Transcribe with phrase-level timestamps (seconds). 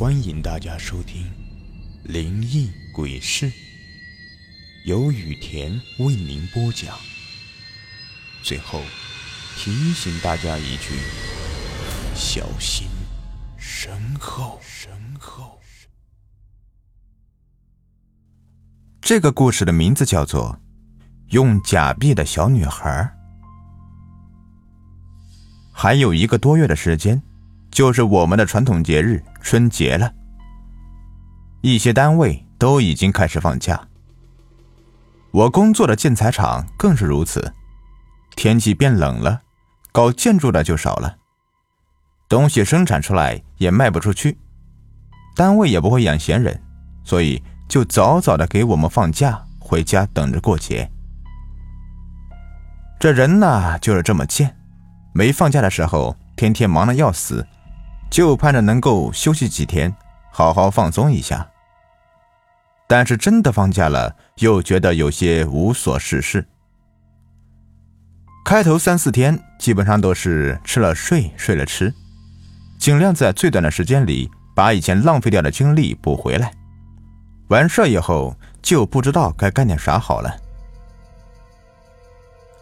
[0.00, 1.24] 欢迎大家收听
[2.10, 3.50] 《灵异鬼事》，
[4.86, 6.96] 由雨田为您播讲。
[8.42, 8.80] 最后
[9.58, 10.94] 提醒大家一句：
[12.14, 12.88] 小心
[13.58, 14.58] 身后。
[14.62, 15.60] 身后。
[19.02, 20.58] 这个故事的名字叫做
[21.32, 22.88] 《用假币的小女孩》。
[25.70, 27.22] 还有一个多月的时间。
[27.70, 30.12] 就是我们的传统节日春节了，
[31.60, 33.80] 一些单位都已经开始放假。
[35.30, 37.52] 我工作的建材厂更是如此，
[38.34, 39.40] 天气变冷了，
[39.92, 41.16] 搞建筑的就少了，
[42.28, 44.36] 东西生产出来也卖不出去，
[45.36, 46.60] 单位也不会养闲人，
[47.04, 50.90] 所以就早早的给我们放假，回家等着过节。
[52.98, 54.56] 这人呐，就是这么贱，
[55.14, 57.46] 没放假的时候，天天忙得要死。
[58.10, 59.94] 就盼着能够休息几天，
[60.32, 61.48] 好好放松一下。
[62.88, 66.44] 但是真的放假了，又觉得有些无所事事。
[68.44, 71.94] 开头三四天基本上都是吃了睡，睡了吃，
[72.80, 76.52] 尽量在最短的时间里把以前浪费掉的精力补回来。
[77.48, 80.36] 完事以后就不知道该干点啥好了。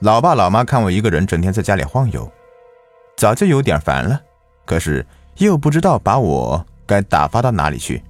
[0.00, 2.30] 老爸老妈看我一个人整天在家里晃悠，
[3.16, 4.20] 早就有点烦了。
[4.66, 5.06] 可是。
[5.38, 8.02] 又不知道把我该打发到哪里去。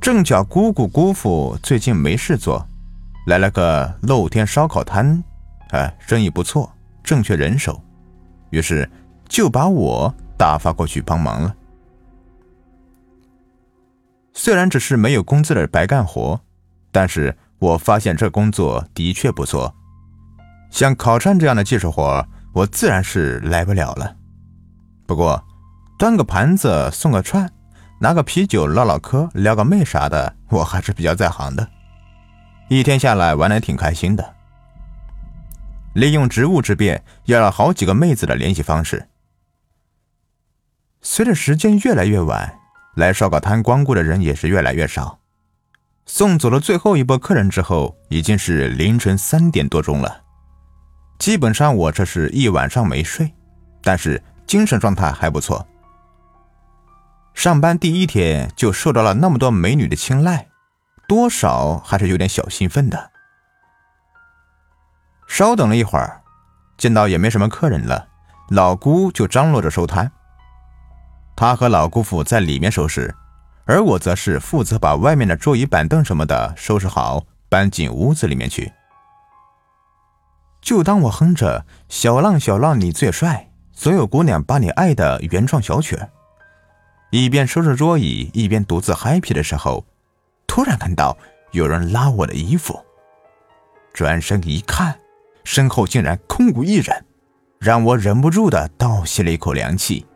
[0.00, 2.66] 正巧姑姑姑父最近没事做，
[3.26, 5.22] 来了个露天烧烤摊，
[5.70, 6.70] 哎，生意不错，
[7.02, 7.82] 正缺人手，
[8.50, 8.88] 于是
[9.28, 11.54] 就把我打发过去帮忙了。
[14.32, 16.40] 虽然只是没有工资的白干活，
[16.90, 19.74] 但是我发现这工作的确不错。
[20.70, 24.14] 像烤串这样的技术活，我自然是来不了了。
[25.06, 25.42] 不过。
[26.00, 27.46] 端个盘子，送个串，
[27.98, 31.68] 拿个啤酒唠唠嗑，撩个妹啥的，我还是比较在行的。
[32.70, 34.34] 一天下来玩的挺开心的。
[35.92, 39.08] 利用职务之便，要了好几个妹子的联系方式。
[41.02, 42.50] 随着时间越来越晚，
[42.96, 45.18] 来烧烤摊光顾的人也是越来越少。
[46.06, 50.22] 送走了最后一波客人之后，已经是凌晨三点多钟了。
[51.18, 53.30] 基本上我这是一晚上没睡，
[53.82, 55.66] 但是精神状态还不错。
[57.42, 60.48] 上班第一天就受到了那么多美女的青睐，
[61.08, 63.12] 多少还是有点小兴奋的。
[65.26, 66.20] 稍等了一会儿，
[66.76, 68.08] 见到也没什么客人了，
[68.50, 70.12] 老姑就张罗着收摊。
[71.34, 73.14] 她和老姑父在里面收拾，
[73.64, 78.70] 而我则是负责把外面的桌椅板凳什么的收拾好，搬进屋子里面去。
[80.60, 85.98] 就当我哼着“小浪小浪你最帅，所有姑娘把你爱”的原创小曲。
[87.10, 89.84] 一边收拾桌椅，一边独自 happy 的时候，
[90.46, 91.16] 突然看到
[91.50, 92.78] 有人拉我的衣服。
[93.92, 94.96] 转身一看，
[95.42, 97.04] 身后竟然空无一人，
[97.58, 100.06] 让我忍不住的倒吸了一口凉气。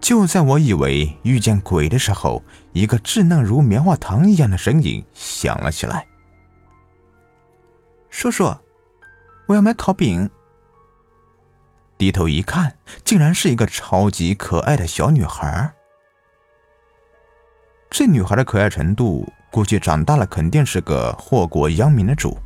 [0.00, 6.04] 就在我以为遇见鬼的时候，一个稚嫩如棉花糖一样的声音响了起来
[8.10, 8.52] ：“叔叔，
[9.46, 10.28] 我要买烤饼。”
[12.02, 15.72] 低头一看，竟然是一个超级可爱的小女孩。
[17.88, 22.36] 这女孩的可爱程度，估计长大了肯定是个祸国殃民的主。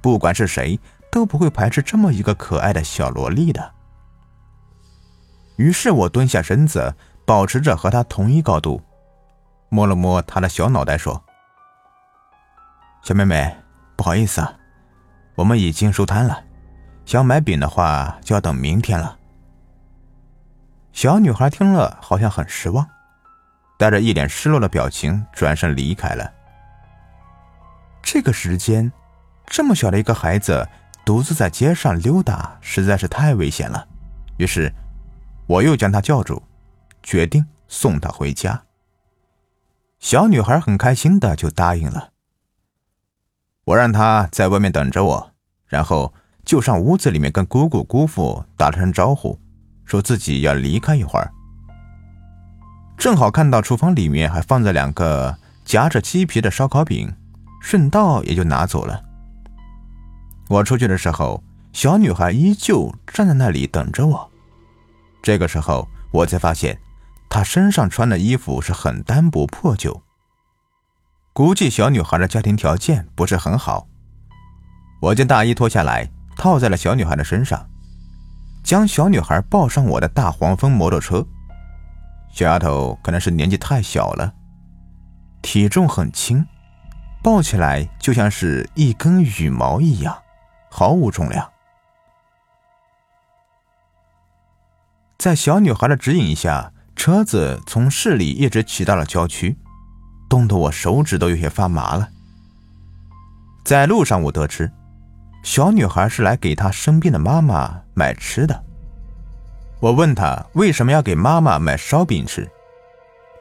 [0.00, 0.80] 不管是谁，
[1.12, 3.74] 都不会排斥这么一个可爱的小萝莉的。
[5.56, 6.94] 于是我蹲下身子，
[7.26, 8.80] 保持着和她同一高度，
[9.68, 11.22] 摸了摸她的小脑袋，说
[13.04, 13.54] ：“小妹妹，
[13.94, 14.54] 不好意思啊，
[15.34, 16.44] 我们已经收摊了。”
[17.08, 19.18] 想买饼的话，就要等明天了。
[20.92, 22.86] 小女孩听了，好像很失望，
[23.78, 26.30] 带着一脸失落的表情，转身离开了。
[28.02, 28.92] 这个时间，
[29.46, 30.68] 这么小的一个孩子
[31.02, 33.88] 独自在街上溜达，实在是太危险了。
[34.36, 34.70] 于是，
[35.46, 36.42] 我又将她叫住，
[37.02, 38.64] 决定送她回家。
[39.98, 42.10] 小女孩很开心的就答应了。
[43.64, 45.32] 我让她在外面等着我，
[45.68, 46.12] 然后。
[46.48, 49.38] 就上屋子里面跟姑姑姑父打了声招呼，
[49.84, 51.30] 说自己要离开一会儿。
[52.96, 55.36] 正好看到厨房里面还放着两个
[55.66, 57.14] 夹着鸡皮的烧烤饼，
[57.60, 58.98] 顺道也就拿走了。
[60.48, 64.30] 我出去的时候，小女孩依旧站在那里等着我。
[65.20, 66.80] 这个时候，我才发现
[67.28, 70.00] 她身上穿的衣服是很单薄破旧，
[71.34, 73.86] 估计小女孩的家庭条件不是很好。
[75.02, 76.10] 我将大衣脱下来。
[76.38, 77.68] 套在了小女孩的身上，
[78.62, 81.26] 将小女孩抱上我的大黄蜂摩托车。
[82.32, 84.32] 小丫头可能是年纪太小了，
[85.42, 86.46] 体重很轻，
[87.22, 90.16] 抱起来就像是一根羽毛一样，
[90.70, 91.50] 毫无重量。
[95.18, 99.58] 在小女孩的指引下，车子从市里一直骑到了郊区，
[100.28, 102.08] 冻得我手指都有些发麻了。
[103.64, 104.70] 在路上，我得知，
[105.48, 108.64] 小女孩是来给她生病的妈妈买吃的。
[109.80, 112.46] 我问她为什么要给妈妈买烧饼吃，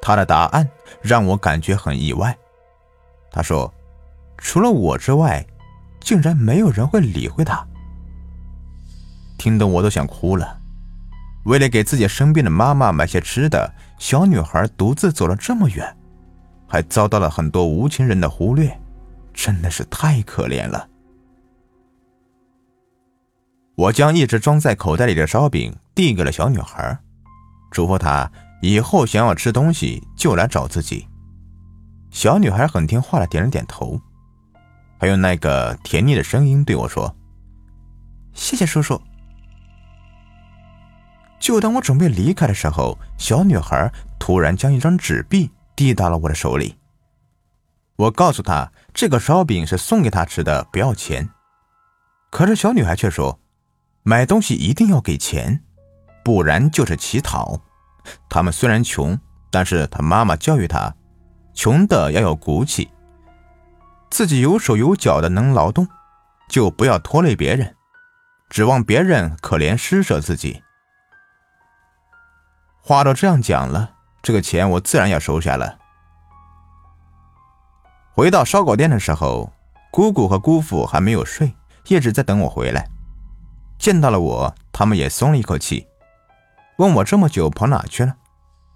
[0.02, 0.66] 她的答案
[1.02, 2.34] 让我感觉很意外。
[3.30, 3.72] 她说
[4.40, 5.46] ：“除了我之外，
[6.00, 7.68] 竟然没有人会理会她。”
[9.38, 10.58] 听得我都想哭了。
[11.44, 13.70] 为了给自己生病的妈妈买些吃的，
[14.00, 15.94] 小女孩独自走了这么远，
[16.70, 18.80] 还遭到了很多无情人的忽略，
[19.34, 20.88] 真的是太可怜了。
[23.78, 26.98] 我将一直装在口袋里的烧饼递给了小女孩，
[27.70, 31.08] 嘱咐她以后想要吃东西就来找自己。
[32.10, 34.02] 小女孩很听话的点了点头，
[35.00, 37.16] 还用那个甜腻的声音对我说
[38.34, 39.00] ：“谢谢叔叔。”
[41.40, 46.76] 就当我准备离开的时候，小女孩突然将一张纸币递到了我的手里。
[47.96, 51.30] 我告诉她，这个烧饼是送给她吃的，不要钱。
[52.32, 53.40] 可是小女孩却说，
[54.08, 55.62] 买东西一定要给钱，
[56.24, 57.60] 不然就是乞讨。
[58.30, 59.20] 他们虽然穷，
[59.52, 60.96] 但是他妈妈教育他，
[61.54, 62.90] 穷的要有骨气，
[64.10, 65.86] 自己有手有脚的能劳动，
[66.48, 67.76] 就不要拖累别人，
[68.50, 70.64] 指望别人可怜施舍自己。
[72.82, 75.80] 话都这样讲了，这个钱我自然要收下了。
[78.14, 79.52] 回到烧烤店的时候，
[79.92, 81.54] 姑姑和姑父还没有睡，
[81.90, 82.88] 一直在等我回来。
[83.78, 85.88] 见到了我，他们也松了一口气，
[86.78, 88.16] 问我这么久跑哪去了。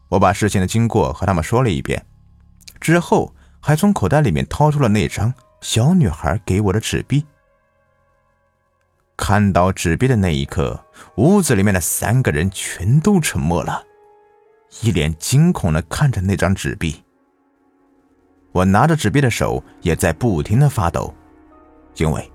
[0.09, 2.05] 我把事情的经过和他们说了一遍，
[2.79, 7.25] 之后还从口袋里面掏出了那张小女孩给我的纸币。
[9.15, 10.83] 看到纸币的那一刻，
[11.15, 13.83] 屋子里面的三个人全都沉默了。
[14.81, 17.03] 一脸惊恐的看着那张纸币，
[18.51, 21.13] 我拿着纸币的手也在不停的发抖，
[21.97, 22.31] 因为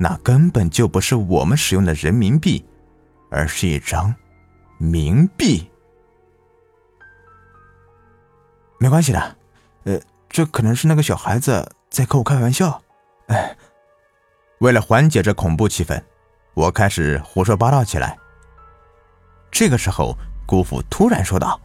[0.00, 2.64] 那根本就不是我们使用的人民币，
[3.30, 4.14] 而是一张
[4.80, 5.70] 冥币。
[8.78, 9.36] 没关系的，
[9.84, 10.00] 呃，
[10.30, 12.80] 这可能是那个小孩子在和我开玩笑。
[13.26, 13.54] 哎，
[14.60, 16.02] 为了缓解这恐怖气氛，
[16.54, 18.18] 我开始胡说八道起来。
[19.50, 20.16] 这个时候。
[20.46, 21.60] 姑父突然说道：“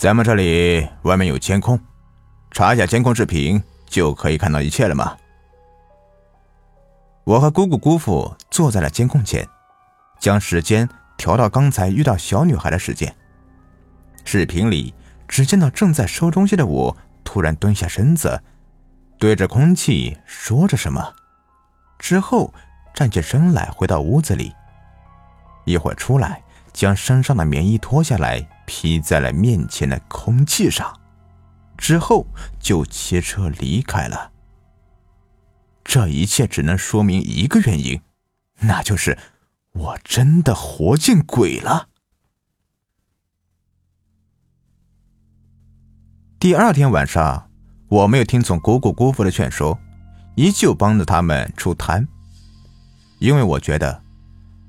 [0.00, 1.78] 咱们这里外面有监控，
[2.50, 5.16] 查一下监控视频就可以看到一切了吗？”
[7.24, 9.48] 我和姑姑、姑父坐在了监控前，
[10.18, 13.14] 将时间调到刚才遇到小女孩的时间。
[14.24, 14.92] 视频里，
[15.28, 18.42] 只见到正在收东西的我突然蹲下身子，
[19.18, 21.14] 对着空气说着什么，
[21.98, 22.52] 之后
[22.92, 24.52] 站起身来回到屋子里，
[25.64, 26.42] 一会儿出来。
[26.72, 30.90] 将身上的棉衣脱下来披在了面前的空气上，
[31.76, 32.26] 之后
[32.58, 34.31] 就骑车离开了。
[35.84, 38.00] 这一切只能说明一个原因，
[38.60, 39.18] 那就是
[39.72, 41.88] 我真的活见鬼了。
[46.38, 47.50] 第二天晚上，
[47.88, 49.78] 我没有听从姑姑姑父的劝说，
[50.34, 52.06] 依旧帮着他们出摊，
[53.18, 54.02] 因为我觉得。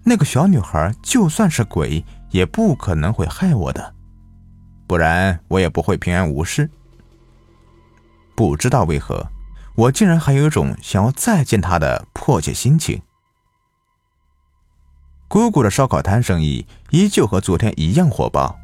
[0.05, 3.95] 那个小女孩就算是鬼，也不可能会害我的，
[4.85, 6.69] 不然我也不会平安无事。
[8.35, 9.25] 不知道为何，
[9.75, 13.01] 我竟然还有一种想要再见她的迫切心情。
[15.27, 18.57] 姑姑的烧烤摊生意依旧和昨天一样火爆。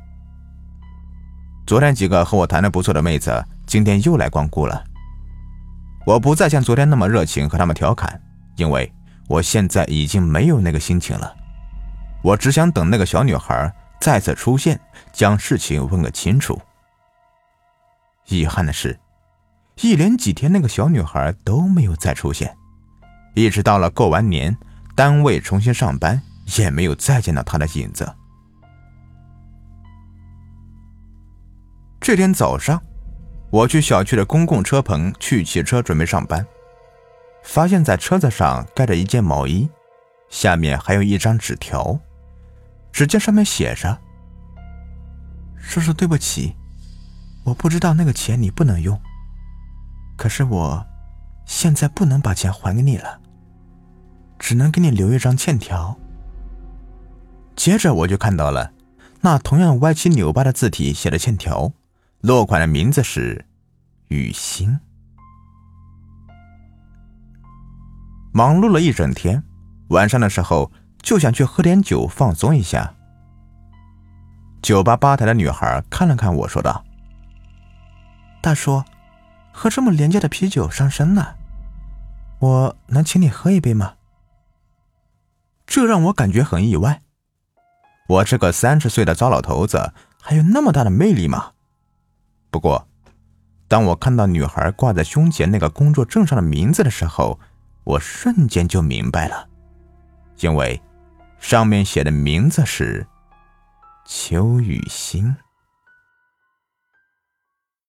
[1.65, 4.83] 昨天几个和我谈的不错的妹子，今天又来光顾了。
[6.05, 8.21] 我不再像昨天那么热情和他们调侃，
[8.55, 8.91] 因为。
[9.27, 11.31] 我现在已经没有那个心情了，
[12.23, 14.81] 我只想等那个小女孩再次出现，
[15.13, 16.59] 将事情问个清楚。
[18.25, 18.99] 遗憾的是，
[19.81, 22.53] 一连几天那个小女孩都没有再出现，
[23.33, 24.55] 一直到了过完年，
[24.93, 26.21] 单位重新上班，
[26.57, 28.13] 也没有再见到她的影子。
[32.01, 32.81] 这天早上，
[33.49, 36.45] 我去小区的公共车棚去取车，准备上班。
[37.43, 39.69] 发现，在车子上盖着一件毛衣，
[40.29, 41.97] 下面还有一张纸条。
[42.91, 43.97] 只见上面写着
[45.55, 46.53] ：“叔叔，对不起，
[47.45, 48.99] 我不知道那个钱你不能用。
[50.19, 50.85] 可是我
[51.45, 53.21] 现在不能把钱还给你了，
[54.37, 55.97] 只能给你留一张欠条。”
[57.55, 58.73] 接着我就看到了，
[59.21, 61.71] 那同样歪七扭八的字体写的欠条，
[62.19, 63.45] 落款的名字是
[64.09, 64.77] 雨欣。
[68.33, 69.41] 忙碌了一整天，
[69.87, 70.69] 晚上的时候
[71.01, 72.93] 就想去喝点酒放松一下。
[74.61, 76.83] 酒吧吧台的女孩看了看我说道
[78.43, 78.83] ：“大叔，
[79.51, 81.35] 喝这么廉价的啤酒伤身呢，
[82.39, 83.95] 我能请你喝一杯吗？”
[85.67, 87.01] 这让我感觉很意外。
[88.07, 91.51] 我这个三十岁的糟老头子还有那么大的魅力吗？
[92.49, 92.87] 不过，
[93.67, 97.39] 当我看到女孩挂在胸前那个工作证上的名字的时候，
[97.83, 99.47] 我瞬间就明白了，
[100.39, 100.81] 因为
[101.39, 103.05] 上面写的名字是
[104.05, 105.35] 邱雨欣。